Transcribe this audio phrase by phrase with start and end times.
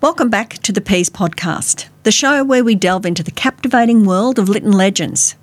[0.00, 4.38] Welcome back to the Pease Podcast, the show where we delve into the captivating world
[4.38, 5.34] of Lytton legends.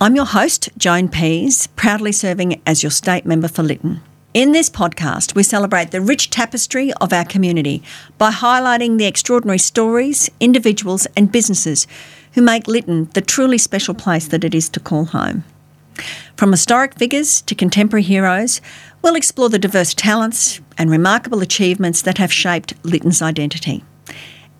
[0.00, 4.00] I'm your host, Joan Pease, proudly serving as your state member for Lytton.
[4.32, 7.82] In this podcast, we celebrate the rich tapestry of our community
[8.16, 11.86] by highlighting the extraordinary stories, individuals, and businesses
[12.32, 15.44] who make Lytton the truly special place that it is to call home.
[16.36, 18.62] From historic figures to contemporary heroes,
[19.04, 23.84] we'll explore the diverse talents and remarkable achievements that have shaped Lytton's identity.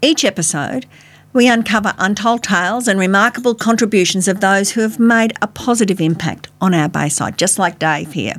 [0.02, 0.84] Each episode,
[1.32, 6.48] we uncover untold tales and remarkable contributions of those who have made a positive impact
[6.60, 8.34] on our Bayside, just like Dave here.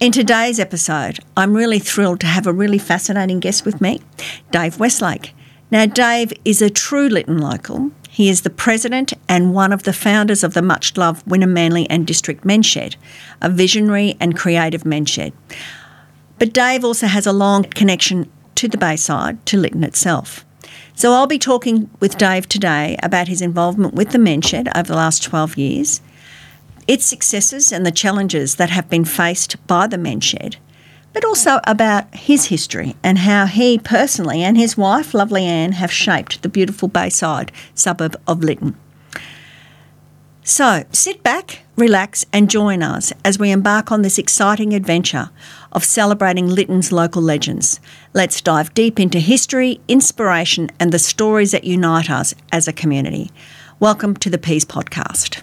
[0.00, 4.02] In today's episode, I'm really thrilled to have a really fascinating guest with me,
[4.50, 5.34] Dave Westlake.
[5.70, 9.92] Now, Dave is a true Lytton local he is the president and one of the
[9.94, 12.96] founders of the much loved Wynnum Manly and District Men's Shed,
[13.40, 15.32] a visionary and creative men's shed.
[16.38, 20.44] But Dave also has a long connection to the Bayside, to Lytton itself.
[20.94, 24.88] So I'll be talking with Dave today about his involvement with the men's shed over
[24.88, 26.02] the last 12 years,
[26.86, 30.58] its successes and the challenges that have been faced by the men's shed,
[31.12, 35.92] but also about his history and how he personally and his wife, lovely Anne, have
[35.92, 38.76] shaped the beautiful Bayside suburb of Lytton.
[40.44, 45.30] So sit back, relax, and join us as we embark on this exciting adventure
[45.70, 47.78] of celebrating Lytton's local legends.
[48.12, 53.30] Let's dive deep into history, inspiration, and the stories that unite us as a community.
[53.78, 55.42] Welcome to the Pease Podcast.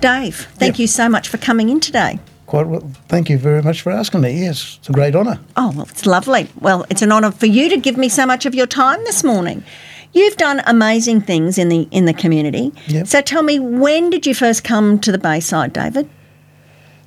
[0.00, 0.78] Dave, thank yep.
[0.78, 2.20] you so much for coming in today.
[2.46, 2.88] Quite well.
[3.08, 4.44] Thank you very much for asking me.
[4.44, 5.40] Yes, it's a great honour.
[5.56, 6.48] Oh, well, it's lovely.
[6.60, 9.24] Well, it's an honour for you to give me so much of your time this
[9.24, 9.64] morning.
[10.12, 12.72] You've done amazing things in the in the community.
[12.86, 13.06] Yep.
[13.06, 16.08] So tell me, when did you first come to the Bayside, David?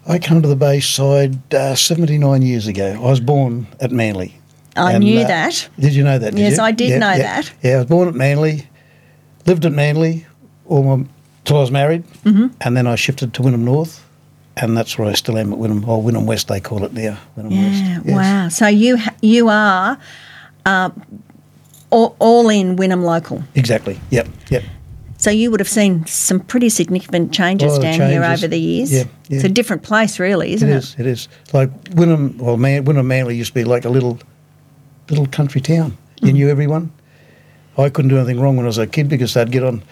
[0.06, 2.94] I came to the Bayside uh, 79 years ago.
[2.94, 4.41] I was born at Manly.
[4.76, 5.70] I knew uh, that.
[5.80, 6.32] Did you know that?
[6.32, 6.64] Did yes, you?
[6.64, 7.52] I did know that.
[7.62, 8.68] Yeah, I was born at Manly,
[9.46, 10.26] lived at Manly
[10.66, 11.06] all my
[11.46, 12.48] till I was married, mm-hmm.
[12.62, 14.06] and then I shifted to Wynnum North,
[14.58, 17.18] and that's where I still am at Wynnum, or Wynnum West they call it now.
[17.38, 18.06] Wynnum yeah, West.
[18.06, 18.16] Yes.
[18.16, 18.50] wow.
[18.50, 19.98] So you you are
[20.66, 20.90] uh,
[21.90, 23.44] all, all in Wynnum local.
[23.56, 24.00] Exactly.
[24.10, 24.28] Yep.
[24.50, 24.64] Yep.
[25.18, 28.10] So you would have seen some pretty significant changes down changes.
[28.10, 28.92] here over the years.
[28.92, 30.72] Yeah, yeah, It's a different place, really, isn't it?
[30.72, 30.96] It is.
[30.98, 31.28] It is.
[31.54, 34.18] Like Wynnum, well, Man, Wynnum Manly used to be like a little,
[35.10, 35.98] little country town.
[36.22, 36.34] You mm.
[36.34, 36.92] knew everyone.
[37.78, 39.84] I couldn't do anything wrong when I was a kid because they'd get on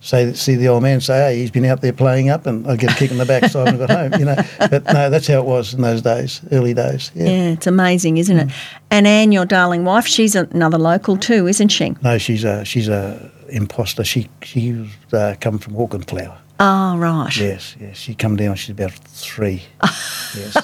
[0.00, 2.78] say see the old man say, "Hey, he's been out there playing up," and I'd
[2.78, 4.20] get a kick in the backside when I haven't got home.
[4.20, 7.10] You know, but no, that's how it was in those days, early days.
[7.14, 8.48] Yeah, yeah it's amazing, isn't mm.
[8.48, 8.54] it?
[8.90, 11.94] And Anne, your darling wife, she's another local too, isn't she?
[12.02, 14.04] No, she's a she's a imposter.
[14.04, 16.38] She she's uh, come from Hawken Flower.
[16.60, 17.36] Oh right.
[17.36, 17.96] Yes, yes.
[17.96, 18.56] She come down.
[18.56, 19.62] She's about three.
[19.82, 20.56] yes.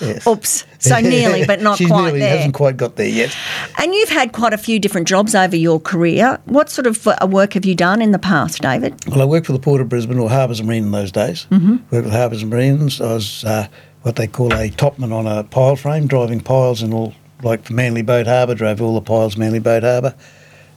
[0.00, 0.26] Yes.
[0.26, 0.64] Oops.
[0.78, 2.36] So nearly, but not She's quite nearly, there.
[2.36, 3.34] hasn't quite got there yet.
[3.78, 6.38] And you've had quite a few different jobs over your career.
[6.44, 8.94] What sort of uh, work have you done in the past, David?
[9.08, 11.46] Well, I worked for the Port of Brisbane or Harbours and Marine in those days.
[11.50, 11.76] Mm-hmm.
[11.90, 13.00] Worked with Harbours and Marines.
[13.00, 13.68] I was uh,
[14.02, 18.02] what they call a topman on a pile frame, driving piles and all, like Manly
[18.02, 20.14] Boat Harbour, drove all the piles Manly Boat Harbour.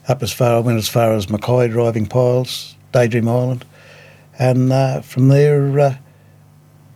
[0.07, 3.65] Up as far, I went as far as Mackay driving piles, Daydream Island.
[4.39, 5.97] And uh, from there, uh,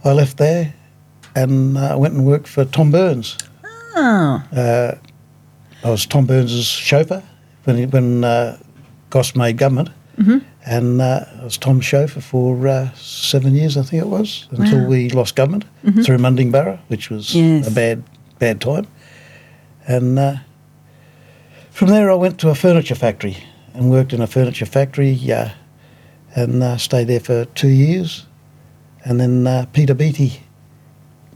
[0.04, 0.74] I left there
[1.36, 3.38] and I uh, went and worked for Tom Burns.
[3.96, 4.44] Oh.
[4.56, 4.96] Uh,
[5.84, 7.24] I was Tom Burns's chauffeur
[7.66, 8.58] when he, when uh,
[9.10, 10.40] Goss made government, mm-hmm.
[10.66, 14.82] and uh, I was Tom's chauffeur for uh, seven years, I think it was, until
[14.82, 14.88] wow.
[14.88, 16.02] we lost government mm-hmm.
[16.02, 17.68] through Mundingburra, which was yes.
[17.68, 18.04] a bad
[18.40, 18.88] bad time.
[19.88, 20.36] And uh,
[21.70, 23.38] from there, I went to a furniture factory
[23.74, 25.20] and worked in a furniture factory,
[26.36, 28.26] and stayed there for two years.
[29.06, 30.44] And then Peter Beattie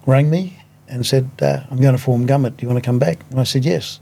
[0.07, 0.57] rang me
[0.87, 2.57] and said, uh, I'm going to form government.
[2.57, 3.19] Do you want to come back?
[3.29, 3.99] And I said, yes.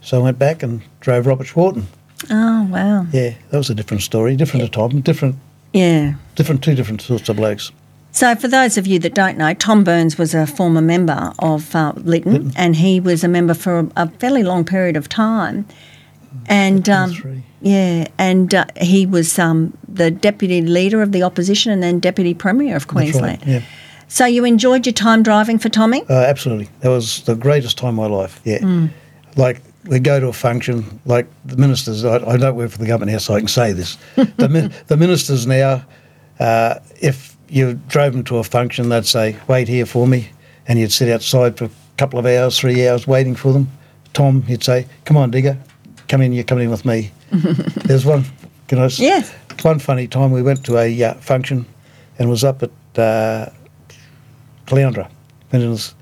[0.00, 1.86] So I went back and drove Robert Schwarten.
[2.30, 3.06] Oh, wow.
[3.12, 4.88] Yeah, that was a different story, different yeah.
[4.88, 5.36] time, different.
[5.72, 6.14] Yeah.
[6.34, 7.70] Different, two different sorts of blokes.
[8.14, 11.74] So, for those of you that don't know, Tom Burns was a former member of
[11.74, 15.08] uh, Lytton, Lytton, and he was a member for a, a fairly long period of
[15.08, 15.66] time.
[16.46, 21.82] And um, yeah, and uh, he was um, the deputy leader of the opposition and
[21.82, 23.40] then deputy premier of Queensland.
[23.40, 23.62] Right, yeah.
[24.12, 26.02] So you enjoyed your time driving for Tommy?
[26.02, 26.68] Uh, absolutely.
[26.80, 28.42] That was the greatest time of my life.
[28.44, 28.58] Yeah.
[28.58, 28.90] Mm.
[29.36, 32.04] Like we go to a function, like the ministers.
[32.04, 33.96] I, I, don't work for the government now, so I can say this.
[34.16, 35.82] the, the ministers now,
[36.38, 40.28] uh, if you drove them to a function, they'd say, "Wait here for me,"
[40.68, 43.66] and you'd sit outside for a couple of hours, three hours, waiting for them.
[44.12, 45.56] Tom, he'd say, "Come on, digger,
[46.08, 47.10] come in, you're coming in with me.
[47.86, 48.26] There's one,
[48.68, 48.88] can I?
[48.88, 49.32] Yes.
[49.62, 51.64] One funny time we went to a uh, function,
[52.18, 53.50] and was up at uh,
[54.72, 55.10] Caloundra,
[55.52, 55.94] and, was,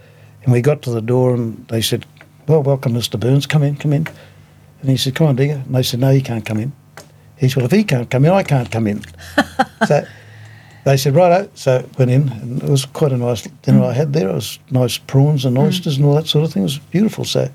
[0.44, 2.06] and we got to the door, and they said,
[2.46, 3.18] "Well, welcome, Mr.
[3.18, 3.44] Burns.
[3.44, 4.06] Come in, come in."
[4.80, 6.72] And he said, "Come on, Digger." And they said, "No, you can't come in."
[7.36, 9.02] He said, "Well, if he can't come in, I can't come in."
[9.88, 10.06] so
[10.84, 14.12] they said, "Righto." So went in, and it was quite a nice dinner I had
[14.12, 14.28] there.
[14.28, 15.64] It was nice prawns and hmm.
[15.64, 16.62] oysters and all that sort of thing.
[16.62, 17.24] It was beautiful.
[17.24, 17.50] So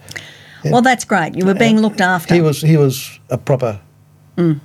[0.65, 0.71] Yeah.
[0.71, 1.35] Well, that's great.
[1.35, 2.33] You were being looked after.
[2.33, 3.79] he was he was a proper
[4.35, 4.55] hmm.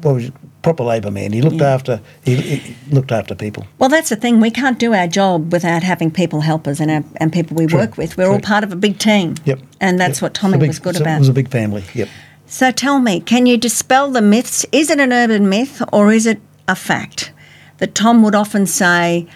[0.00, 0.34] what was it,
[0.64, 1.32] proper labour man.
[1.32, 3.66] He looked after he, he looked after people.
[3.78, 4.40] Well, that's the thing.
[4.40, 7.66] We can't do our job without having people help us and, our, and people we
[7.66, 8.16] True, work with.
[8.16, 9.36] We're all part of a big team.
[9.44, 9.60] Yep.
[9.80, 10.22] And that's Yep.
[10.22, 11.16] what Tommy big- was good about.
[11.16, 11.84] It was a big family.
[11.94, 12.08] Yep.
[12.46, 14.66] So tell me, can you dispel the myths?
[14.72, 17.32] Is it an urban myth or is it a fact
[17.78, 19.26] that Tom would often say,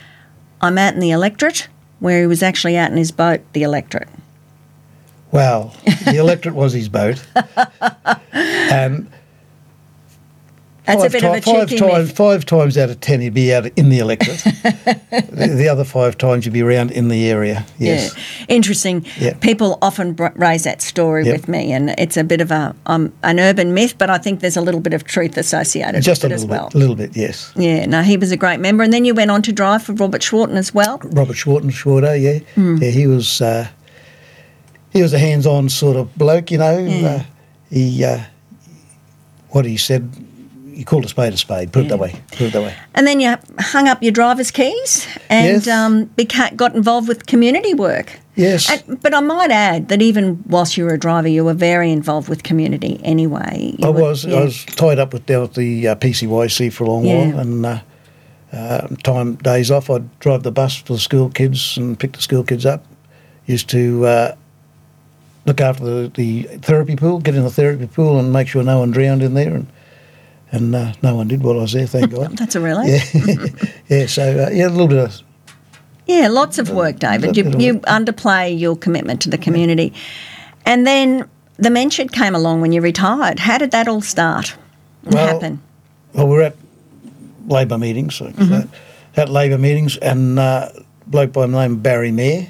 [0.60, 1.68] I'm out in the electorate,
[2.00, 4.08] where he was actually out in his boat, the electorate?
[5.30, 5.74] Well,
[6.06, 7.22] the electorate was his boat,
[8.32, 9.10] and
[10.88, 13.34] That's a five bit ti- of a five times five times out of ten he'd
[13.34, 14.38] be out in the electorate.
[14.42, 17.64] the, the other five times you'd be around in the area.
[17.78, 18.16] Yes.
[18.16, 19.06] Yeah, interesting.
[19.18, 19.34] Yeah.
[19.34, 21.32] People often raise that story Yep.
[21.32, 24.40] with me, and it's a bit of a um, an urban myth, but I think
[24.40, 26.66] there's a little bit of truth associated Just with it as well.
[26.68, 26.74] bit.
[26.74, 27.16] A little bit.
[27.16, 27.52] Yes.
[27.54, 29.92] Yeah, no, he was a great member, and then you went on to drive for
[29.92, 30.98] Robert Schwarten as well.
[31.04, 32.76] Robert Schwarten, Schwarter, yeah, Hmm.
[32.82, 33.68] yeah, he was uh,
[34.90, 36.78] he was a hands-on sort of bloke, you know.
[36.78, 37.08] Yeah.
[37.08, 37.22] Uh,
[37.70, 38.20] he uh,
[39.50, 40.10] what he said,
[40.78, 41.72] he called a spade a spade.
[41.72, 42.12] Put it that way.
[42.30, 42.72] Put it that way.
[42.94, 45.68] And then you hung up your driver's keys and Yes.
[45.68, 48.20] um, beca- got involved with community work.
[48.36, 48.70] Yes.
[48.70, 51.90] And, but I might add that even whilst you were a driver, you were very
[51.90, 53.74] involved with community anyway.
[53.76, 54.24] You I were- was.
[54.24, 54.36] yeah.
[54.36, 57.26] I was tied up with down at the uh, PCYC for a long Yeah.
[57.32, 57.80] while, and uh,
[58.52, 62.22] uh, time days off, I'd drive the bus for the school kids and pick the
[62.22, 62.86] school kids up.
[63.46, 64.36] Used to uh,
[65.44, 68.78] look after the, the therapy pool, get in the therapy pool, and make sure no
[68.78, 69.66] one drowned in there, and
[70.52, 72.36] and uh, no one did while I was there, thank God.
[72.38, 73.14] That's a relief.
[73.14, 73.46] yeah,
[73.88, 74.06] yeah.
[74.06, 75.20] So uh, yeah, a little bit of
[76.06, 77.36] Yeah, lots of work, David.
[77.36, 77.82] You, you work.
[77.84, 79.92] underplay your commitment to the community.
[80.64, 83.38] And then the mention came along when you retired.
[83.40, 84.56] How did that all start?
[85.04, 85.58] What Well, happened?
[86.14, 86.56] Well, we're at
[87.46, 88.50] Labor meetings, like Mm-hmm.
[88.52, 88.68] that,
[89.16, 90.68] at Labor meetings, and uh,
[91.06, 92.46] bloke by the name of Barry Mayer,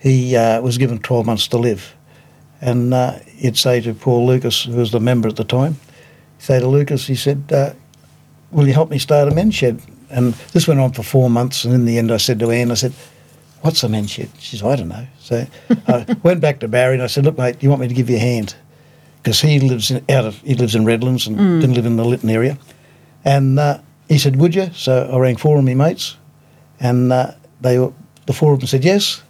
[0.00, 1.94] he uh, was given 12 months to live.
[2.60, 5.76] And uh, he'd say to Paul Lucas, who was the member at the time,
[6.42, 7.72] say to Lucas, he said, uh,
[8.50, 9.80] Will you help me start a men's shed?
[10.10, 12.70] And this went on for four months, and in the end, I said to Anne,
[12.72, 12.92] I said,
[13.60, 14.28] What's a men's shed?
[14.38, 15.06] She said, I don't know.
[15.20, 15.46] So
[15.86, 17.94] I went back to Barry and I said, Look, mate, do you want me to
[17.94, 18.56] give you a hand?
[19.22, 22.04] Because he lives in, out of he lives in Redlands and didn't live in the
[22.04, 22.58] Lytton area.
[23.24, 23.78] And uh,
[24.08, 26.16] he said, "Would you?" So I rang four of my mates,
[26.80, 27.30] and uh,
[27.60, 27.92] they were,
[28.26, 29.22] the four of them said yes.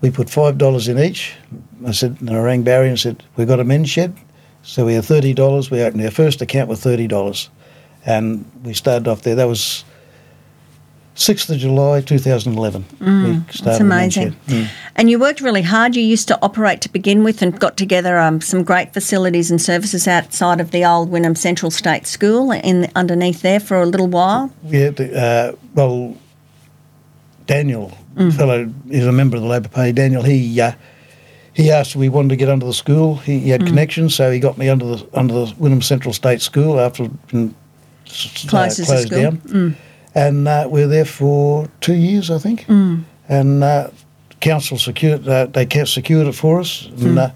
[0.00, 1.34] We put five dollars in each.
[1.86, 4.16] I said, and I rang Barry and said, "We've got a men's shed."
[4.68, 5.70] So we had thirty dollars.
[5.70, 7.48] We opened our first account with thirty dollars,
[8.04, 9.34] and we started off there.
[9.34, 9.82] That was
[11.14, 12.84] sixth of July, two thousand eleven.
[13.00, 14.36] Mm, That's amazing.
[14.46, 14.68] Mm.
[14.94, 15.96] And you worked really hard.
[15.96, 19.58] You used to operate to begin with and got together um, some great facilities and
[19.60, 24.08] services outside of the old Wynnum Central State School in underneath there for a little
[24.08, 24.52] while.
[24.66, 26.14] Yeah, the, uh, well,
[27.46, 28.36] Daniel, Mm.
[28.36, 29.92] fellow, is a member of the Labor Party.
[29.92, 30.72] Daniel, he uh,
[31.58, 33.16] he asked if we wanted to get under the school.
[33.16, 33.66] He, he had Mm.
[33.66, 37.26] connections, so he got me under the under the Wynnum Central State School after it
[37.28, 37.54] been
[38.06, 38.96] s- Closed school.
[38.96, 39.10] Mm.
[39.10, 39.76] down.
[40.14, 42.66] And uh, we were there for two years, I think.
[42.68, 43.02] Mm.
[43.28, 43.88] And uh,
[44.40, 47.06] council secured uh, they secured it for us, Mm.
[47.06, 47.30] and uh,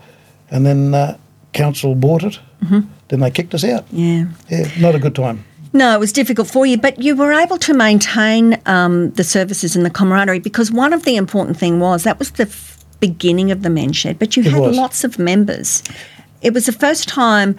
[0.51, 1.17] and then uh,
[1.53, 2.41] council bought it.
[2.65, 2.81] Mm-hmm.
[3.09, 3.85] Then they kicked us out.
[3.91, 4.27] Yeah.
[4.51, 5.39] Yeah, not a good time.
[5.75, 9.75] No, it was difficult for you, but you were able to maintain um, the services
[9.77, 12.72] and the camaraderie because one of the important thing was that was the f-
[13.07, 14.77] beginning of the men's shed, but you It had was.
[14.77, 15.83] lots of members.
[16.41, 17.57] It was the first time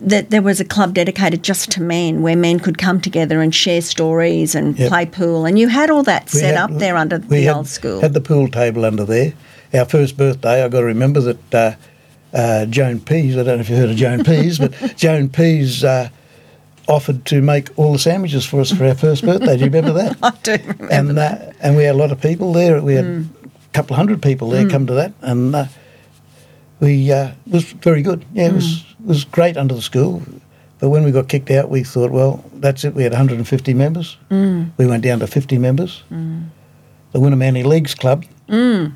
[0.00, 3.54] that there was a club dedicated just to men, where men could come together and
[3.54, 4.88] share stories and Yep.
[4.88, 7.54] play pool, and you had all that We set had- up there under the had,
[7.56, 8.00] old school.
[8.00, 9.32] Had the pool table under there.
[9.72, 11.72] Our first birthday, I've got to remember that uh,
[12.36, 15.84] uh, Joan Pease, I don't know if you heard of Joan Pease, but Joan Pease
[15.84, 16.08] uh,
[16.88, 19.56] offered to make all the sandwiches for us for our first birthday.
[19.56, 20.16] Do you remember that?
[20.22, 20.88] I do remember.
[20.90, 22.80] and uh, and we had a lot of people there.
[22.82, 23.26] We had Mm.
[23.70, 25.66] A couple of hundred people there come to that, and uh,
[26.80, 28.24] we uh, was very good.
[28.32, 28.54] Yeah, it Mm.
[28.56, 30.22] was it was great under the school.
[30.80, 32.94] But when we got kicked out, we thought, well, that's it.
[32.94, 34.16] We had 150 members.
[34.30, 34.70] Mm.
[34.78, 36.02] We went down to 50 members.
[36.08, 38.24] The Wynnum Manly Leagues Club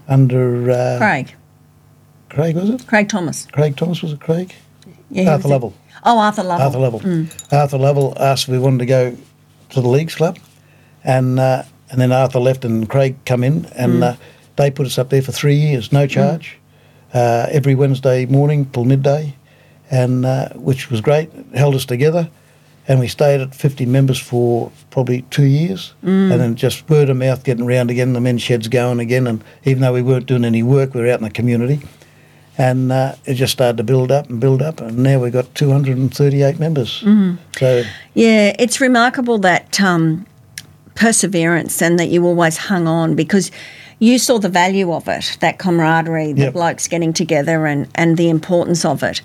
[0.09, 1.35] under uh, Craig,
[2.31, 2.87] Craig was it?
[2.87, 3.47] Craig Thomas.
[3.52, 4.21] Craig Thomas was it?
[4.21, 4.54] Craig?
[5.11, 5.49] Yeah, Arthur.
[5.49, 5.75] Lovell.
[6.04, 6.64] Oh, Arthur Lovell.
[6.66, 7.26] Arthur Lovell.
[7.52, 9.16] Arthur Lovell asked if we wanted to go
[9.71, 10.38] to the leagues club,
[11.04, 14.16] and uh, and then Arthur left and Craig come in, and uh,
[14.56, 16.58] they put us up there for three years, no charge,
[17.12, 19.34] uh, every Wednesday morning till midday,
[19.90, 21.30] and uh, which was great.
[21.54, 22.28] Held us together,
[22.88, 27.16] and we stayed at 50 members for probably two years, and then just word of
[27.16, 28.12] mouth getting round again.
[28.12, 31.08] The men's sheds going again, and even though we weren't doing any work, we were
[31.08, 31.80] out in the community,
[32.58, 35.52] and uh, it just started to build up and build up, and now we've got
[35.54, 37.02] 238 members.
[37.58, 37.82] So
[38.14, 40.26] Yeah, it's remarkable that um,
[40.94, 43.50] perseverance and that you always hung on because
[43.98, 46.52] you saw the value of it, that camaraderie, the Yep.
[46.52, 49.22] blokes getting together and, and the importance of it.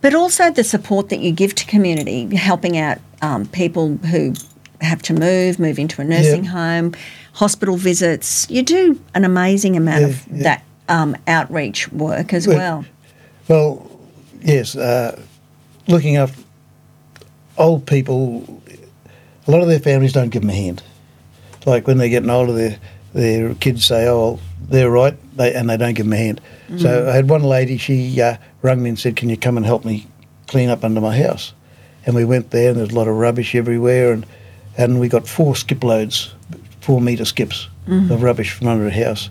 [0.00, 4.34] But also the support that you give to community, helping out um, people who
[4.80, 6.94] have to move, move into a nursing home,
[7.34, 8.48] hospital visits.
[8.50, 10.42] You do an amazing amount Yeah, of yeah.
[10.44, 12.84] that um, outreach work as Well, well.
[13.48, 14.00] Well,
[14.42, 15.20] yes, uh,
[15.86, 16.42] looking after
[17.58, 18.62] old people,
[19.46, 20.82] a lot of their families don't give them a hand.
[21.66, 22.78] Like when they're getting older, their
[23.12, 24.38] their kids say, "Oh,
[24.68, 26.40] they're right," they, and they don't give them a hand.
[26.78, 27.76] So I had one lady.
[27.76, 30.06] She uh, rang me and said, "Can you come and help me
[30.46, 31.52] clean up under my house?"
[32.06, 34.24] And we went there, and there's a lot of rubbish everywhere, and
[34.76, 36.32] and we got four skip loads,
[36.80, 37.68] four metre skips
[38.10, 39.30] of rubbish from under her house.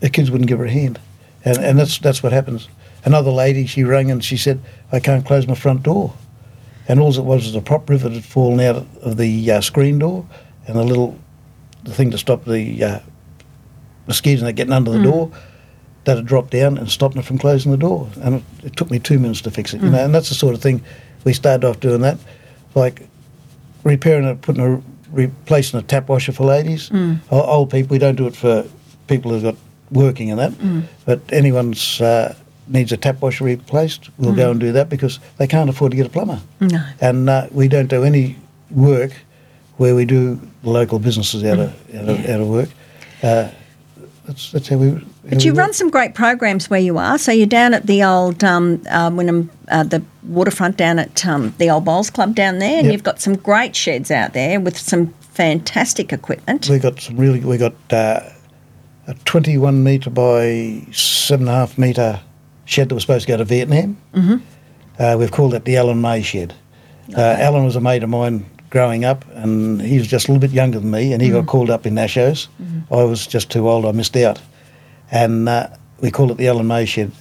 [0.00, 1.00] The kids wouldn't give her a hand,
[1.44, 2.68] and and that's that's what happens.
[3.04, 4.60] Another lady, she rang and she said,
[4.92, 6.12] "I can't close my front door,"
[6.86, 9.98] and all it was was a prop rivet had fallen out of the uh, screen
[9.98, 10.26] door,
[10.66, 11.16] and the little
[11.84, 12.98] the thing to stop the uh,
[14.06, 15.30] mosquitoes that getting under the door
[16.04, 18.08] that had dropped down and stopping it from closing the door.
[18.22, 20.04] And it, it took me two minutes to fix it, you know.
[20.04, 20.82] And that's the sort of thing
[21.24, 22.18] we started off doing that,
[22.74, 23.06] like
[23.84, 26.90] repairing it, putting a replacing a tap washer for ladies,
[27.30, 27.94] O- old people.
[27.94, 28.66] We don't do it for
[29.06, 29.56] people who've got
[29.90, 32.00] working and that, but anyone's.
[32.00, 32.34] Uh,
[32.70, 35.96] Needs a tap washer replaced, we'll go and do that because they can't afford to
[35.96, 36.38] get a plumber.
[36.60, 36.84] No.
[37.00, 38.36] And uh, we don't do any
[38.70, 39.12] work
[39.78, 42.68] where we do local businesses out of, out of, out of work.
[43.22, 43.50] Uh,
[44.26, 44.90] that's, that's how we.
[44.90, 45.58] how But we you work.
[45.58, 47.16] run some great programs where you are.
[47.18, 51.54] So you're down at the old um, uh, Wynnum, uh, the waterfront down at um,
[51.58, 52.92] the old Bowls Club down there, and Yep.
[52.92, 56.68] you've got some great sheds out there with some fantastic equipment.
[56.68, 57.40] We got some really.
[57.40, 58.20] We got uh,
[59.06, 62.20] a 21 metre by seven and a half metre
[62.66, 63.96] shed that was supposed to go to Vietnam.
[64.12, 64.36] Mm-hmm.
[65.02, 66.52] Uh, we've called it the Alan May shed.
[67.16, 70.40] Uh, Alan was a mate of mine growing up, and he was just a little
[70.40, 72.48] bit younger than me, and he got called up in Nashos.
[72.90, 73.84] I was just too old.
[73.86, 74.40] I missed out,
[75.10, 75.68] and uh,
[76.00, 77.12] we called it the Alan May shed.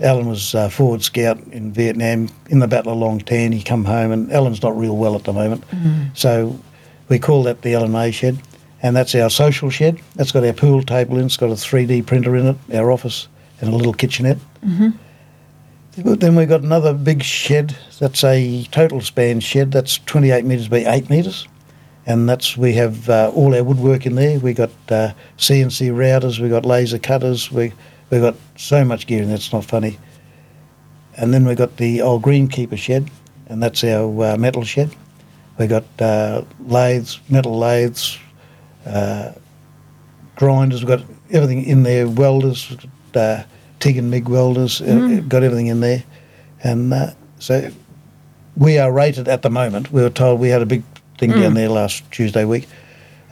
[0.00, 3.52] Alan was uh, forward scout in Vietnam in the Battle of Long Tan.
[3.52, 5.64] He come home, and Alan's not real well at the moment,
[6.14, 6.58] so
[7.08, 8.38] we call that the Alan May shed,
[8.82, 10.00] and that's our social shed.
[10.16, 11.26] That's got our pool table in.
[11.26, 13.28] It's got a 3D printer in it, our office,
[13.60, 14.38] and a little kitchenette.
[15.96, 16.14] Mm-hmm.
[16.14, 17.76] Then we've got another big shed.
[17.98, 19.72] That's a total span shed.
[19.72, 21.48] That's 28 metres by 8 metres.
[22.06, 24.38] And that's we have uh, all our woodwork in there.
[24.38, 26.38] We've got uh, CNC routers.
[26.38, 27.52] we've got laser cutters.
[27.52, 27.72] We
[28.08, 29.34] we've got so much gear there.
[29.34, 29.98] It's not funny.
[31.16, 33.10] And then we've got the old greenkeeper shed,
[33.48, 34.90] and that's our uh, metal shed.
[35.58, 38.18] We've got uh, lathes, metal lathes,
[38.86, 39.32] uh,
[40.36, 40.82] grinders.
[40.82, 42.08] We've got everything in there.
[42.08, 42.76] Welders,
[43.80, 44.80] TIG and MIG welders.
[44.80, 46.04] uh, got everything in there.
[46.62, 47.70] And uh, so
[48.56, 49.90] we are rated at the moment.
[49.92, 50.82] We were told we had a big
[51.18, 52.68] thing down there last Tuesday week.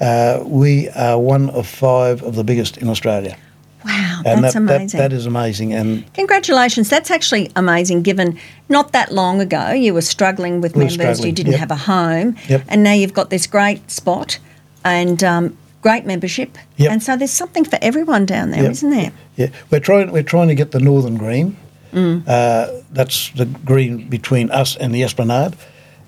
[0.00, 3.36] Uh, we are one of five of the biggest in Australia.
[3.84, 4.98] Wow, And that's that, that, amazing.
[5.00, 5.72] that is amazing.
[5.72, 6.88] And Congratulations.
[6.88, 8.38] That's actually amazing given
[8.68, 11.60] not that long ago you were struggling with We members, you didn't yep.
[11.60, 12.64] have a home, Yep.
[12.68, 14.38] and now you've got this great spot
[14.84, 15.56] and um,
[15.88, 16.58] great membership.
[16.76, 16.92] Yep.
[16.92, 18.82] And so there's something for everyone down there, Yep.
[18.82, 19.12] not there?
[19.36, 20.12] Yeah, we're trying.
[20.12, 21.56] We're trying to get the northern green.
[21.94, 25.54] Uh, that's the green between us and the Esplanade,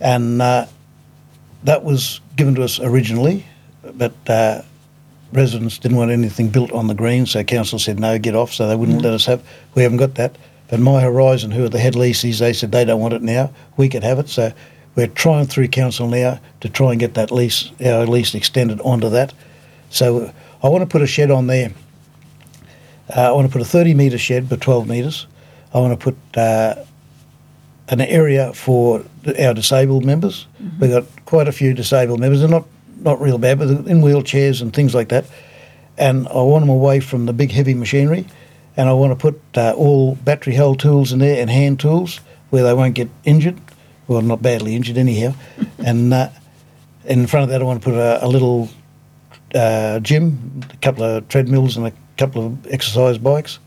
[0.00, 0.66] and uh,
[1.64, 3.44] that was given to us originally,
[3.94, 4.60] but uh,
[5.32, 8.52] residents didn't want anything built on the green, so council said no, get off.
[8.52, 9.40] So they wouldn't let us have.
[9.74, 10.36] We haven't got that.
[10.68, 13.50] But My Horizon, who are the head leases, they said they don't want it now.
[13.78, 14.28] We could have it.
[14.28, 14.52] So
[14.94, 19.08] we're trying through council now to try and get that lease, our lease extended onto
[19.08, 19.32] that.
[19.90, 20.32] So
[20.62, 21.72] I want to put a shed on there.
[23.14, 25.26] Uh, I want to put a 30 metre shed for 12 metres.
[25.74, 26.76] I want to put uh,
[27.88, 29.04] an area for
[29.38, 30.46] our disabled members.
[30.80, 32.40] We've got quite a few disabled members.
[32.40, 32.66] They're not,
[33.00, 35.24] not real bad, but they're in wheelchairs and things like that.
[35.98, 38.26] And I want them away from the big heavy machinery.
[38.76, 42.20] And I want to put uh, all battery held tools in there and hand tools
[42.50, 43.60] where they won't get injured.
[44.06, 45.34] Well, not badly injured anyhow.
[45.84, 46.30] and uh,
[47.04, 48.70] in front of that, I want to put a, a little
[49.54, 53.58] uh, gym, a couple of treadmills, and a couple of exercise bikes.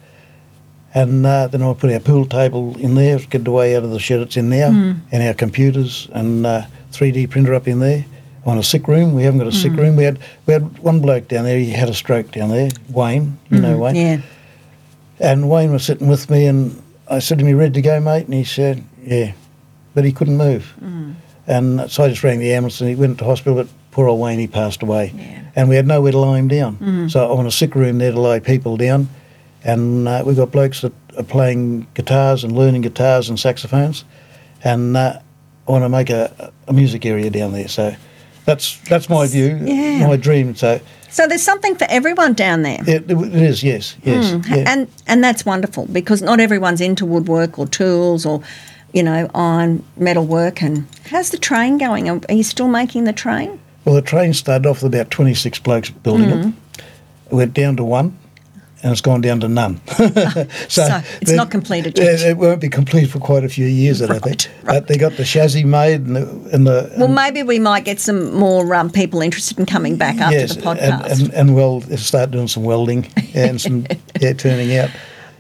[0.96, 4.00] And uh, then I'll put our pool table in there, get away out of the
[4.00, 4.68] shed it's in now,
[5.12, 8.06] and our computers and uh, 3D printer up in there.
[8.06, 9.14] I want a sick room.
[9.14, 9.96] We haven't got a sick room.
[9.96, 11.58] We had we had one bloke down there.
[11.58, 12.70] He had a stroke down there.
[12.90, 13.96] Wayne, you know Wayne.
[13.96, 14.22] Yeah.
[15.20, 18.00] And Wayne was sitting with me, and I said to him, "You ready to go,
[18.02, 19.34] mate?" And he said, Yeah,
[19.94, 20.74] but he couldn't move.
[20.82, 21.16] Mm.
[21.48, 24.20] And so I just rang the ambulance and he went to hospital, but poor old
[24.20, 25.14] Wayne, he passed away.
[25.16, 25.42] Yeah.
[25.56, 26.78] And we had nowhere to lie him down.
[26.78, 27.12] Mm.
[27.12, 29.08] So on a sick room there to lay people down.
[29.64, 34.04] And uh, we've got blokes that are playing guitars and learning guitars and saxophones.
[34.64, 35.20] And uh,
[35.68, 37.68] I want to make a, a music area down there.
[37.68, 37.96] So
[38.46, 40.08] that's that's my view, Yeah.
[40.08, 40.56] my dream.
[40.56, 42.80] So So there's something for everyone down there.
[42.88, 44.46] it, it is, yes, yes.
[44.50, 44.64] yeah.
[44.68, 48.42] And and that's wonderful because not everyone's into woodwork or tools or,
[48.92, 50.62] you know, iron metal work.
[50.64, 52.10] And how's the train going?
[52.10, 53.60] Are you still making the train?
[53.86, 56.50] Well, the train started off with about 26 blokes building Mm-hmm.
[56.50, 56.84] it.
[57.32, 58.18] It went down to one,
[58.84, 59.82] and it's gone down to none.
[59.88, 60.06] so,
[60.70, 62.20] So it's not completed It, yet.
[62.22, 64.48] it won't be complete for quite a few years, I Right, think.
[64.64, 64.80] right.
[64.80, 66.50] But they got the chassis made and the.
[66.54, 70.18] And the Well, maybe we might get some more um, people interested in coming back
[70.20, 71.06] after yes, the podcast.
[71.12, 73.86] And, and, and we'll start doing some welding and some
[74.22, 74.90] yeah, turning out.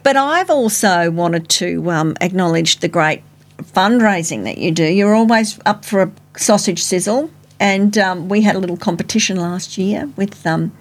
[0.04, 3.22] But I've also wanted to um, acknowledge the great
[3.62, 4.84] fundraising that you do.
[4.86, 7.30] You're always up for a sausage sizzle,
[7.64, 10.74] and um, we had a little competition last year with um,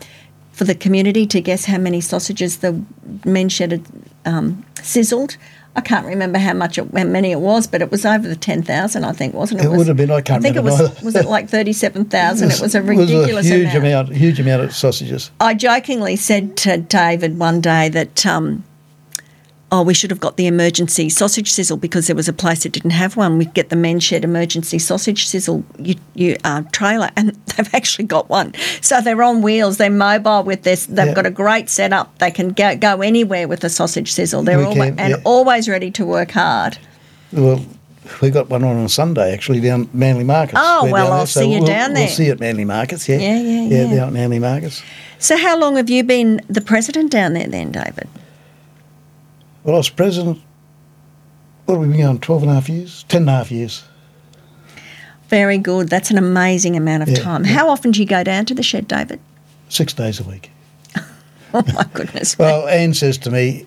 [0.50, 2.82] for the community to guess how many sausages the
[3.24, 3.86] men shed had
[4.24, 5.36] um, sizzled.
[5.76, 8.34] I can't remember how much it, how many it was, but it was over the
[8.36, 9.66] ten thousand, I think, wasn't it?
[9.66, 10.80] It would have been, I can't I think it was.
[10.80, 11.04] either.
[11.04, 12.50] Was it like thirty-seven thousand?
[12.50, 14.08] It was a ridiculous it was a huge amount.
[14.08, 14.12] amount.
[14.16, 15.30] Huge amount of sausages.
[15.38, 18.64] I jokingly said to David one day that, um,
[19.72, 22.72] oh, we should have got the emergency sausage sizzle because there was a place that
[22.72, 23.38] didn't have one.
[23.38, 28.04] We'd get the men's shed emergency sausage sizzle you, you, uh, trailer, and they've actually
[28.04, 28.52] got one.
[28.82, 31.14] So they're on wheels, they're mobile with this, they've Yeah.
[31.14, 32.16] got a great setup.
[32.18, 34.42] They can go, go anywhere with a sausage sizzle.
[34.42, 36.76] They're always, can, and always ready to work hard.
[37.32, 37.64] Well,
[38.20, 40.60] we got one on on Sunday actually down at Manly Markets.
[40.62, 42.04] Oh, We're well, I'll so see you we'll, down there.
[42.04, 43.08] We'll see you at Manly Markets.
[43.08, 43.84] Yeah, Yeah, yeah, yeah.
[43.84, 43.94] yeah.
[43.96, 44.82] down at Manly Markets.
[45.18, 48.08] So how long have you been the president down there then, David?
[49.64, 50.40] Well, I was president.
[51.66, 52.18] What have we been going?
[52.20, 53.84] 12 and a half years, 10 and a half years.
[55.28, 55.88] Very good.
[55.88, 57.44] That's an amazing amount of Yeah, time.
[57.44, 57.52] yeah.
[57.52, 59.20] How often do you go down to the shed, David?
[59.68, 60.50] Six days a week.
[61.54, 62.38] Oh my goodness.
[62.38, 63.66] Well, Anne says to me,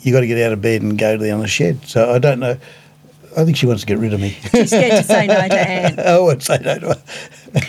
[0.00, 2.18] "You got to get out of bed and go to the other shed." So I
[2.18, 2.56] don't know.
[3.36, 4.30] I think she wants to get rid of me.
[4.52, 6.00] She's scared to say no to Anne.
[6.00, 7.60] I won't say no to her.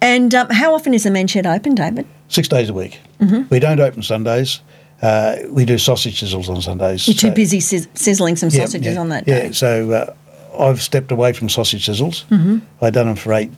[0.00, 2.06] And um, how often is the men's shed open, David?
[2.28, 3.00] Six days a week.
[3.20, 3.48] Mm-hmm.
[3.50, 4.60] We don't open Sundays.
[5.04, 7.06] Uh, we do sausage sizzles on Sundays.
[7.06, 9.46] You're too So- busy sizz- sizzling some sausages yeah, on that day.
[9.46, 10.14] Yeah, so uh,
[10.58, 12.24] I've stepped away from sausage sizzles.
[12.30, 12.58] Mm-hmm.
[12.82, 13.50] I've done them for eight,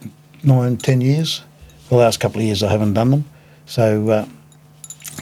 [0.42, 1.42] nine, ten years.
[1.88, 3.24] The last couple of years I haven't done them.
[3.66, 4.26] So uh,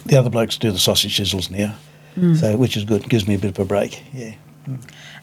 [0.06, 1.74] the other blokes do the sausage sizzles now,
[2.16, 2.36] Mm.
[2.40, 3.08] so which is good.
[3.08, 4.02] Gives me a bit of a break.
[4.14, 4.34] Yeah.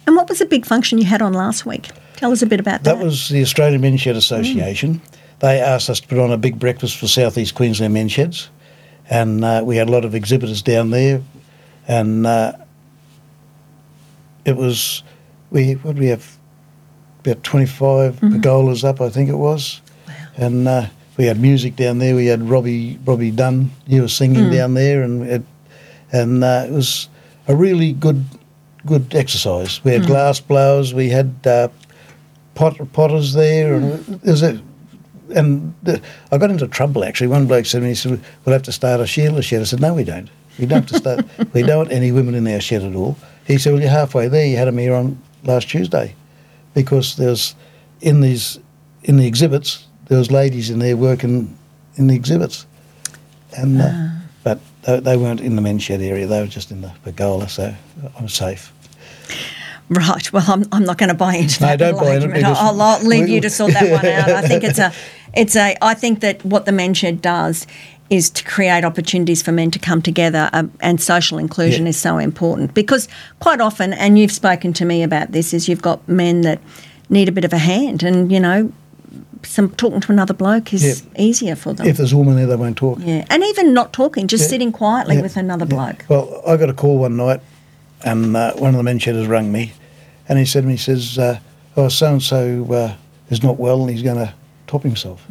[0.06, 1.90] And what was the big function you had on last week?
[2.18, 2.98] Tell us a bit about that.
[2.98, 5.02] That was the Australian Men's Shed Association.
[5.40, 8.50] They asked us to put on a big breakfast for Southeast Queensland men's sheds,
[9.12, 11.22] and uh, we had a lot of exhibitors down there,
[11.88, 12.54] and uh,
[14.46, 15.04] it was
[15.52, 16.38] we what we have?
[17.20, 19.80] About twenty pergolas up, I think it was,
[20.38, 22.16] and uh, we had music down there.
[22.16, 25.44] We had Robbie Robbie Dunn, he was singing down there, and it,
[26.12, 27.10] and uh, it was
[27.48, 28.26] a really good
[28.88, 29.84] good exercise.
[29.84, 31.68] We had glass blowers, we had uh,
[32.56, 34.60] pot, potters there, and there's a
[35.32, 37.28] and the, I got into trouble actually.
[37.28, 39.66] One bloke said to me, he said, "We'll have to start a Sheila shed." I
[39.66, 40.30] said, "No, we don't.
[40.60, 41.26] We don't have to start.
[41.54, 44.28] we don't want any women in our shed at all." He said, "Well, you're halfway
[44.28, 44.46] there.
[44.46, 46.16] You had them here on last Tuesday,
[46.74, 47.56] because there's
[48.02, 48.60] in these
[49.04, 51.58] in the exhibits there was ladies in there working
[51.96, 52.66] in the exhibits,
[53.58, 54.10] and uh,
[54.44, 56.28] but they, they weren't in the men's shed area.
[56.28, 57.74] They were just in the pergola, so
[58.20, 58.74] I'm safe."
[59.92, 60.32] Right.
[60.32, 61.78] Well, I'm, I'm not going to buy into that.
[61.80, 64.30] No, don't buy into it I'll, I'll leave you to sort that one out.
[64.30, 64.94] I think it's a,
[65.34, 65.76] it's a.
[65.82, 67.68] I think that what the men's shed does
[68.10, 71.90] is to create opportunities for men to come together, um, and social inclusion Yeah.
[71.90, 73.08] is so important because
[73.42, 76.60] quite often, and you've spoken to me about this, is you've got men that
[77.10, 78.72] need a bit of a hand, and you know,
[79.44, 81.86] some talking to another bloke is easier for them.
[81.86, 83.00] If there's a woman there, they won't talk.
[83.02, 86.06] yeah, and even not talking, just sitting quietly with another bloke.
[86.08, 87.42] Well, I got a call one night,
[88.06, 89.72] and uh, one of the men shed has rang me,
[90.30, 91.40] and he said to me, he says, uh,
[91.78, 92.94] "Oh, so and so
[93.30, 94.34] is not well, and he's going to
[94.68, 95.26] top himself."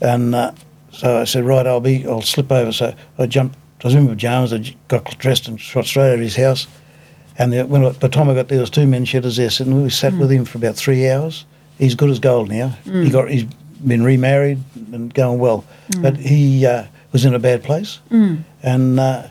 [0.00, 0.52] And uh,
[0.92, 3.56] so I said, "Right, I'll be, I'll slip over." So I jumped.
[3.84, 4.52] I was in my pajamas.
[4.52, 6.66] I got dressed and shot straight over his house.
[7.38, 9.36] And the, when I, by the time I got there, there was two men shedders
[9.36, 9.80] there sitting.
[9.82, 11.44] We sat with him for about three hours.
[11.78, 12.76] He's good as gold now.
[12.84, 14.58] He got, he's been remarried
[14.92, 15.64] and going well,
[16.00, 18.00] but he uh, was in a bad place.
[18.64, 19.28] And uh,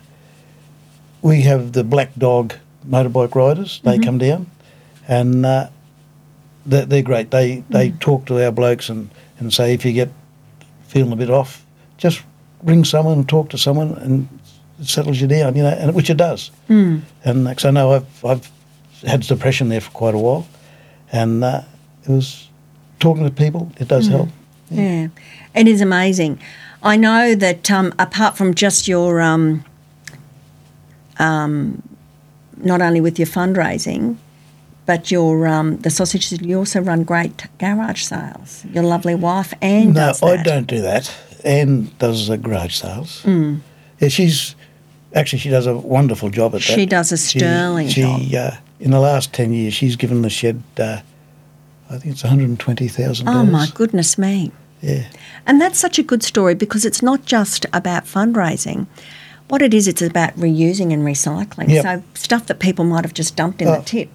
[1.22, 2.54] we have the Black Dog
[2.88, 3.82] motorbike riders.
[3.84, 4.50] They come down,
[5.08, 5.70] and uh,
[6.66, 7.32] they're, they're great.
[7.32, 10.10] They they talk to our blokes and, and say if you get
[10.88, 11.66] feeling a bit off,
[11.98, 12.24] just
[12.64, 14.28] ring someone and talk to someone, and
[14.80, 15.56] it settles you down.
[15.56, 16.52] You know, and which it does.
[16.70, 17.02] Mm.
[17.24, 18.52] And because I know I've I've
[19.06, 20.48] had depression there for quite a while,
[21.12, 21.62] and uh,
[22.04, 22.48] it was
[23.00, 23.72] talking to people.
[23.78, 24.30] It does help.
[24.70, 25.08] Yeah,
[25.56, 26.40] it is amazing.
[26.84, 29.64] I know that um, apart from just your, um,
[31.18, 31.82] um,
[32.58, 34.18] not only with your fundraising,
[34.88, 38.66] but your um, the sausages, you also run great garage sales.
[38.74, 41.14] Your lovely wife Anne No, I don't do that.
[41.44, 43.22] Anne does the garage sales.
[43.24, 43.60] Mm.
[44.00, 44.56] Yeah, she's
[45.14, 46.74] actually she does a wonderful job at that.
[46.74, 48.54] She does a sterling she, job.
[48.54, 50.64] Uh, in the last ten years, she's given the shed.
[50.80, 51.02] Uh,
[51.90, 53.24] I think it's $120,000.
[53.28, 54.52] Oh my goodness me!
[54.82, 55.08] Yeah,
[55.46, 58.88] And that's such a good story because it's not just about fundraising.
[59.48, 61.70] What it is, it's about reusing and recycling.
[61.70, 61.84] Yep.
[61.84, 63.78] So stuff that people might have just dumped in Oh.
[63.78, 64.10] the tip,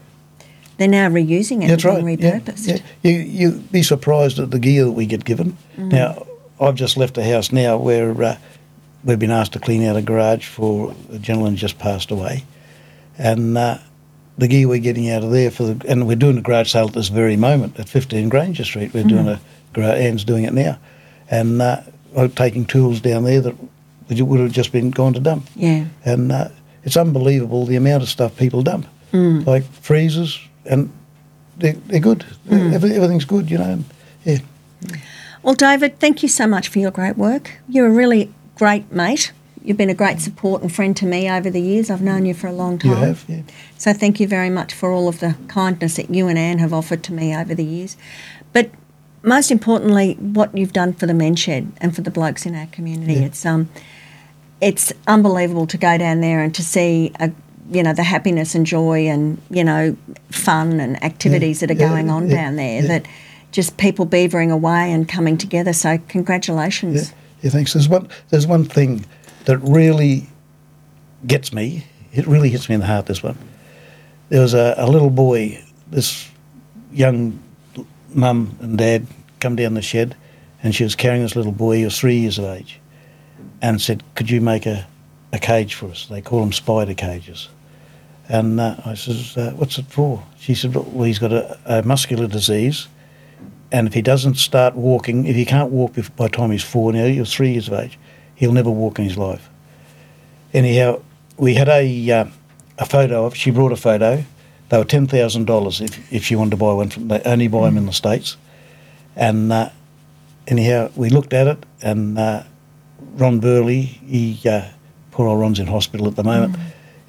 [0.83, 2.05] they're now reusing it that's and right.
[2.19, 2.67] being Yeah, repurposed.
[2.69, 3.11] yeah.
[3.11, 5.57] You you'd be surprised at the gear that we get given.
[5.77, 5.93] Mm.
[5.93, 6.27] Now,
[6.61, 8.37] I've just left a house now where uh,
[9.05, 12.45] we've been asked to clean out a garage for a gentleman just passed away,
[13.19, 13.79] and uh,
[14.39, 16.89] the gear we're getting out of there for the and we're doing a garage sale
[16.89, 18.93] at this very moment at 15 Granger Street.
[18.95, 19.41] We're doing a
[19.73, 19.99] garage.
[20.01, 20.79] Anne's doing it now,
[21.31, 21.83] and uh,
[22.17, 23.55] I'm taking tools down there that
[24.09, 25.47] would would have just been gone to dump.
[25.55, 25.87] Yeah.
[26.05, 26.49] and uh,
[26.85, 29.47] it's unbelievable the amount of stuff people dump, Mm.
[29.47, 30.93] like freezers, and
[31.57, 32.25] they're, they're good.
[32.49, 32.73] Mm.
[32.73, 33.85] Every, everything's good, you know.
[34.25, 34.39] Yeah,
[35.43, 37.59] Well, David, thank you so much for your great work.
[37.69, 39.33] You're a really great mate.
[39.65, 41.89] You've been a great support and friend to me over the years.
[41.89, 42.91] I've known you for a long time.
[42.91, 43.25] you have.
[43.29, 43.43] Yeah.
[43.79, 46.73] So thank you very much for all of the kindness that you and Anne have
[46.73, 47.97] offered to me over the years.
[48.53, 48.71] But
[49.23, 52.67] most importantly, what you've done for the men's shed and for the blokes in our
[52.67, 53.15] community.
[53.15, 53.27] Yeah.
[53.27, 53.69] It's um,
[54.61, 57.31] it's unbelievable to go down there and to see a,
[57.73, 59.97] you know the happiness and joy and you know
[60.31, 62.83] fun and activities that are Yeah, going on yeah, down there.
[62.83, 62.89] yeah.
[62.89, 63.07] That
[63.51, 65.73] just people beavering away and coming together.
[65.73, 67.11] So congratulations.
[67.11, 67.73] Yeah, yeah, thanks.
[67.73, 68.09] There's one.
[68.31, 69.05] There's one thing
[69.45, 70.27] that really
[71.27, 71.85] gets me.
[72.13, 73.07] It really hits me in the heart.
[73.07, 73.37] This one.
[74.29, 75.63] There was a, a little boy.
[75.91, 76.29] This
[76.93, 77.39] young
[78.15, 79.07] mum and dad
[79.41, 80.17] come down the shed,
[80.63, 81.77] and she was carrying this little boy.
[81.77, 82.81] He was three years of age,
[83.61, 84.87] and said, "Could you make a,
[85.33, 87.49] a cage for us?" They call them spider cages.
[88.29, 91.83] And uh, I says, uh, "What's it for?" She said, "Well, he's got a, a
[91.83, 92.89] muscular disease."
[93.73, 96.93] and if he doesn't start walking, if he can't walk by the time he's four,
[96.93, 97.99] now he was three years of age,
[98.35, 99.49] he'll never walk in his life.
[100.53, 101.01] Anyhow,
[101.39, 102.27] we had a uh,
[102.79, 103.35] a photo of.
[103.35, 104.25] She brought a photo.
[104.69, 106.91] They were ten thousand dollars if if she wanted to buy one.
[106.91, 108.37] From, they only buy them in the states.
[109.17, 109.71] And uh,
[110.47, 112.43] anyhow, we looked at it, and uh,
[113.15, 114.69] Ron Burley, he uh,
[115.13, 116.57] poor old Ron's in hospital at the moment.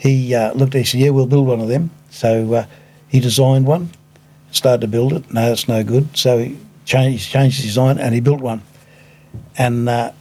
[0.04, 0.84] He uh, looked at it.
[0.84, 2.66] He said, "Yeah, we'll build one of them." So uh,
[3.08, 3.90] he designed one
[4.56, 5.32] started to build it.
[5.34, 6.16] No, it's no good.
[6.16, 8.62] So he changed, changed his design and he built one.
[9.58, 10.12] And uh,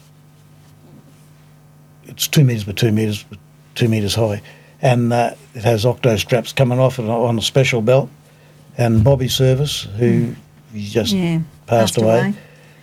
[2.05, 3.25] it's two metres by two metres,
[3.75, 4.43] two metres high.
[4.81, 8.09] And uh, it has octo straps coming off it on a special belt.
[8.79, 10.35] And Bobby Service, who
[10.73, 12.19] he just Yeah, passed, passed away.
[12.21, 12.35] away.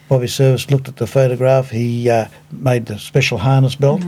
[0.08, 1.72] Bobby Service looked at the photograph.
[1.72, 4.04] He uh, made the special harness belt.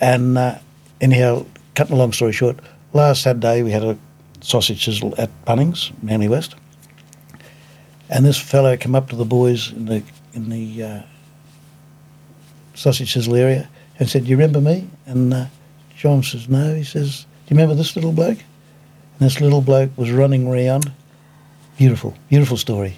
[0.00, 0.58] And uh,
[1.00, 2.58] anyhow, cutting a long story short,
[2.92, 3.96] last Saturday we had a
[4.40, 6.54] sausage sizzle at Bunnings, Manly West.
[8.08, 10.02] And this fellow came up to the boys in the
[10.32, 11.02] in the uh,
[12.74, 15.46] sausage sizzle area and said, "Do you remember me?" And uh,
[15.96, 19.96] John says, "No." He says, "Do you remember this little bloke?" And this little bloke
[19.96, 20.90] was running round.
[21.76, 22.96] Beautiful, beautiful story.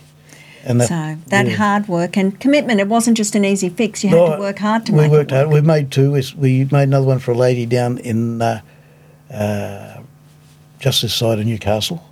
[0.65, 1.55] And So that yeah.
[1.57, 2.81] hard work and commitment.
[2.81, 4.05] It wasn't just an easy fix.
[4.05, 4.99] You had to work hard to work.
[4.99, 5.45] we make worked it work.
[5.47, 5.53] hard.
[5.55, 6.13] We made two.
[6.37, 8.61] We- made another one for a lady down in uh,
[9.33, 10.01] uh,
[10.79, 12.05] just this side of Newcastle,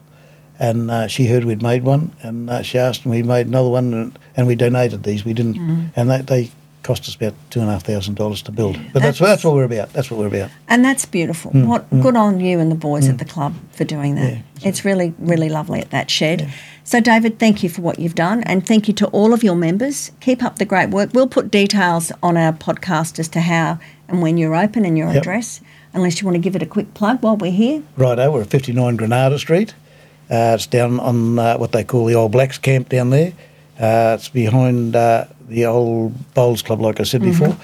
[0.58, 3.68] and uh, she heard we'd made one, and uh, she asked, and we made another
[3.68, 5.24] one, and, and we donated these.
[5.24, 5.90] We didn't, Mm.
[5.96, 6.50] and they, they
[6.82, 8.74] cost us about two and a half thousand dollars to build.
[8.92, 9.92] But that's, That's- that's what we're about.
[9.92, 10.50] That's what we're about.
[10.68, 11.50] And that's beautiful.
[11.52, 14.32] what good on you and the boys at the club for doing that.
[14.34, 14.42] Mm.
[14.60, 16.52] Yeah, it's really, really lovely at that shed.
[16.84, 19.54] So, David, thank you for what you've done, and thank you to all of your
[19.54, 20.10] members.
[20.20, 21.10] Keep up the great work.
[21.12, 25.08] We'll put details on our podcast as to how and when you're open and your
[25.08, 25.16] Yep.
[25.22, 25.60] address.
[25.92, 27.82] Unless you want to give it a quick plug while we're here.
[27.96, 29.74] Righto, we're at 59 Granada Street.
[30.30, 33.32] Uh, it's down on uh, what they call the Old Blacks camp down there.
[33.78, 37.56] Uh, it's behind uh, the old Bowls Club, like I said before.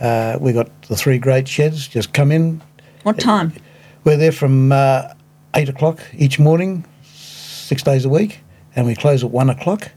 [0.00, 1.86] Uh, we got the three great sheds.
[1.86, 2.62] Just come in.
[3.02, 3.52] What time?
[4.04, 5.12] We're there from uh,
[5.54, 8.40] 8 o'clock each morning, six days a week,
[8.74, 9.90] and we close at 1 o'clock.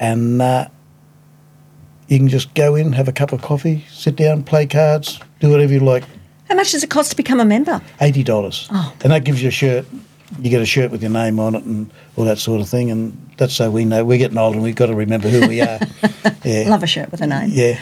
[0.00, 0.68] And uh,
[2.08, 5.50] you can just go in, have a cup of coffee, sit down, play cards, do
[5.50, 6.04] whatever you like.
[6.48, 7.82] How much does it cost to become a member?
[8.00, 8.94] eighty dollars, Oh.
[9.02, 9.84] and that gives you a shirt.
[10.40, 12.90] You get a shirt with your name on it and all that sort of thing,
[12.90, 15.60] and that's so we know we're getting old and we've got to remember who we
[15.60, 15.78] are.
[16.44, 17.50] yeah, Love a shirt with a name.
[17.52, 17.78] yeah.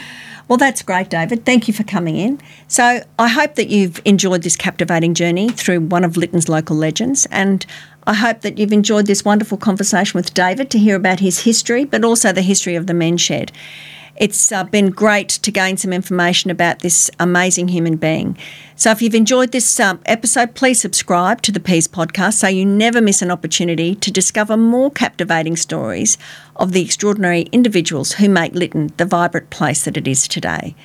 [0.47, 1.45] Well, that's great, David.
[1.45, 2.39] Thank you for coming in.
[2.69, 7.27] So, I hope that you've enjoyed this captivating journey through one of Lytton's local legends.
[7.31, 7.65] And
[8.05, 11.83] I hope that you've enjoyed this wonderful conversation with David to hear about his history,
[11.83, 13.51] but also the history of the men's shed.
[14.17, 18.35] It's uh, been great to gain some information about this amazing human being.
[18.75, 22.65] So, if you've enjoyed this um, episode, please subscribe to the Pease podcast so you
[22.65, 26.17] never miss an opportunity to discover more captivating stories
[26.55, 30.75] of the extraordinary individuals who make Lytton the vibrant place that it is today.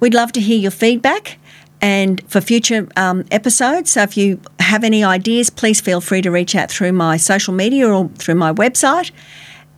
[0.00, 1.38] We'd love to hear your feedback
[1.80, 3.92] and for future um, episodes.
[3.92, 7.54] So if you have any ideas, please feel free to reach out through my social
[7.54, 9.12] media or through my website.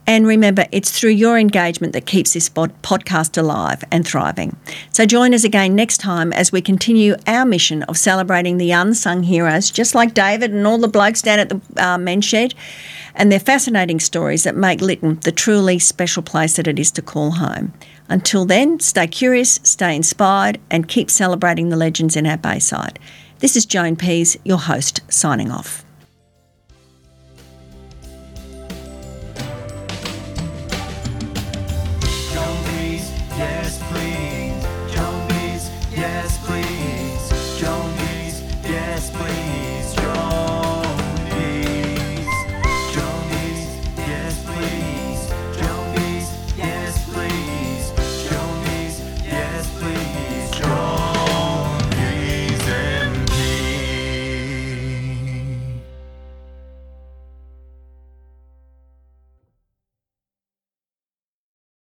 [0.09, 4.55] And remember, it's through your engagement that keeps this podcast alive and thriving.
[4.93, 9.23] So join us again next time as we continue our mission of celebrating the unsung
[9.23, 12.55] heroes, just like David and all the blokes down at the uh, men's shed,
[13.15, 17.01] and their fascinating stories that make Lytton the truly special place that it is to
[17.01, 17.73] call home.
[18.07, 22.97] Until then, stay curious, stay inspired, and keep celebrating the legends in our Bayside.
[23.39, 25.83] This is Joan Pease, your host, signing off.